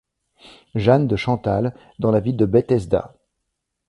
Jane 0.73 1.05
de 1.07 1.15
Chantal 1.15 1.75
dans 1.99 2.09
la 2.09 2.21
ville 2.21 2.35
de 2.35 2.47
Bethesda. 2.47 3.13